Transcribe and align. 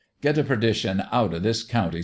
"'Get 0.23 0.33
t' 0.33 0.41
perdition 0.41 1.03
out 1.11 1.31
o' 1.31 1.37
this 1.37 1.61
county! 1.61 1.99